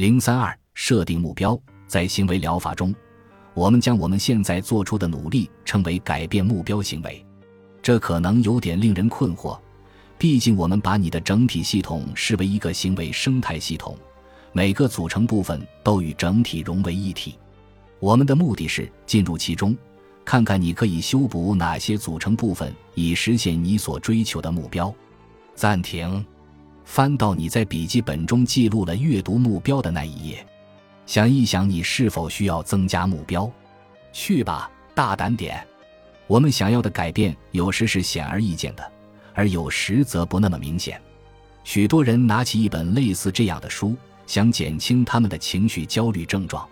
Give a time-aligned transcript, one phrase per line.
[0.00, 1.60] 零三二，设定目标。
[1.86, 2.94] 在行为疗法中，
[3.52, 7.22] 我们将我们现在做出的努力称为改变目标行为。
[7.82, 9.58] 这可能有点令人困惑，
[10.16, 13.94] 毕竟我们把你的整体系统视为一个行为生态系统，
[14.52, 17.34] 每个组成部分都与整体融为一体。
[17.98, 19.76] 我们的目的是进入其中，
[20.24, 24.90] 看看你可以修补哪些组成部分，以实现你所追求的目标。
[25.54, 26.24] 暂停。
[26.90, 30.44] 翻到你在笔记本中记录了阅读目标的那一页，
[31.06, 33.48] 想一想你是否需要增加目标？
[34.12, 35.64] 去吧，大胆点！
[36.26, 38.92] 我们想要的改变有时是显而易见的，
[39.34, 41.00] 而有时则不那么明显。
[41.62, 43.94] 许多人拿起一本类似这样的书，
[44.26, 46.68] 想减轻他们的情绪焦虑症状。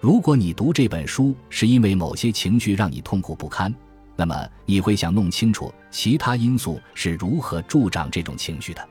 [0.00, 3.72] 如果你读这本书是因为某些情绪让你痛苦不堪，
[4.16, 8.88] 那么你会想弄清楚其他因素是如何助长这种情绪的。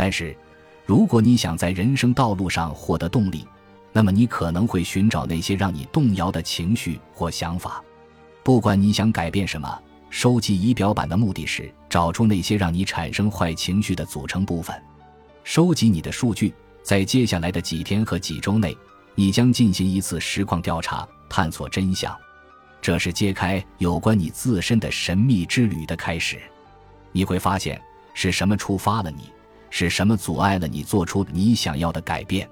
[0.00, 0.34] 但是，
[0.86, 3.46] 如果你想在人生道路上获得动力，
[3.92, 7.84] 那么你可能会寻找那些让你动摇的情绪或想法。
[8.42, 14.74] 不管你想改变什么，收集仪表板的目的是找出那些让你产生坏情绪的组成部分。
[15.44, 18.74] 收集你的数据，在接下来的几天和几周内，
[19.14, 22.16] 你将进行一次实况调查，探索真相。
[22.80, 26.40] 这是揭开有关你自身的神秘之旅的开始。
[27.12, 27.78] 你会发现
[28.14, 29.30] 是什么触发了你。
[29.70, 32.48] 是什么阻碍了你做出你想要的改变？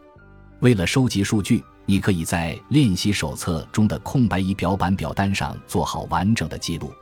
[0.61, 6.93] 为了收集数据，你可以在练习手册中的空白仪表板表单上做好完整的记录。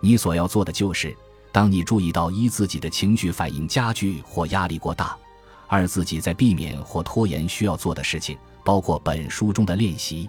[0.00, 1.16] 你所要做的就是，
[1.52, 5.16] 当你注意到一自己的情绪反应加剧或压力过大，
[5.66, 10.28] 二自己在避免或拖延需要做的事情，包括本书中的练习，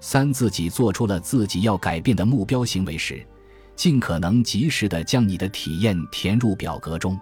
[0.00, 3.26] 三自己做出了自己要改变的目标行为时，
[3.74, 7.18] 尽可能及时的将你的体验填入表格中。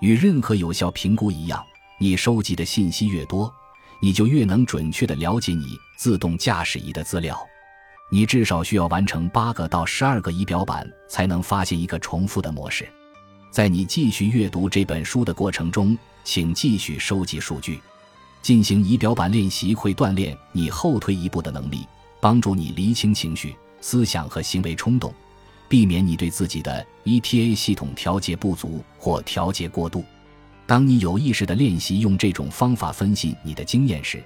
[0.00, 1.64] 与任何有效评估一样，
[1.98, 3.52] 你收集的信息越多，
[4.00, 7.38] 你就越能准确地了解你自动驾驶仪的资料。
[8.10, 12.88] 你至少需要完成八个到十二个仪表板，才能发现一个重复的模式。
[13.50, 17.80] 在你继续阅读这本书的过程中，请继续收集数据。
[18.40, 21.84] 进行仪表板练习会锻炼你后退一步的能力，
[22.20, 25.12] 帮助你厘清情绪、思想和行为冲动。
[25.68, 30.04] 避免你对自己的 ETA 系统调节不足或调节过度。
[30.66, 34.22] 当你有意识地练习用这种方法分析你的经验时，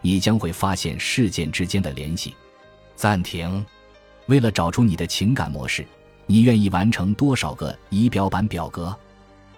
[0.00, 2.34] 你将会发现事件之间的联系。
[2.94, 3.64] 暂停。
[4.26, 5.86] 为了找出你的情感模式，
[6.26, 8.92] 你愿意完成多少个仪表板表格？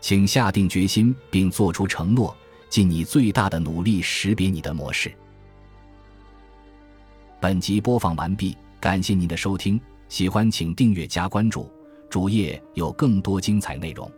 [0.00, 2.36] 请下定决心并做出承诺，
[2.68, 5.10] 尽你最大的努力识别你的模式。
[7.40, 9.80] 本集播放完毕，感谢您的收听。
[10.08, 11.70] 喜欢请订阅加关注，
[12.08, 14.10] 主页有更多精彩内容。